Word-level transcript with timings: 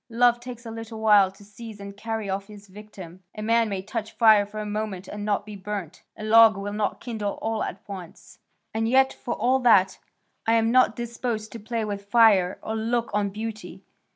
Love 0.09 0.39
takes 0.39 0.65
a 0.65 0.71
little 0.71 0.99
while 0.99 1.29
to 1.31 1.43
seize 1.43 1.79
and 1.79 1.95
carry 1.95 2.27
off 2.27 2.47
his 2.47 2.67
victim. 2.67 3.21
A 3.35 3.43
man 3.43 3.69
may 3.69 3.83
touch 3.83 4.13
fire 4.13 4.47
for 4.47 4.57
a 4.59 4.65
moment 4.65 5.07
and 5.07 5.23
not 5.23 5.45
be 5.45 5.55
burnt; 5.55 6.01
a 6.17 6.23
log 6.23 6.57
will 6.57 6.73
not 6.73 6.99
kindle 6.99 7.33
all 7.33 7.61
at 7.61 7.87
once; 7.87 8.39
and 8.73 8.89
yet 8.89 9.13
for 9.13 9.35
all 9.35 9.59
that, 9.59 9.99
I 10.47 10.53
am 10.55 10.71
not 10.71 10.95
disposed 10.95 11.51
to 11.51 11.59
play 11.59 11.85
with 11.85 12.05
fire 12.09 12.57
or 12.63 12.75
look 12.75 13.11
on 13.13 13.29
beauty. 13.29 13.83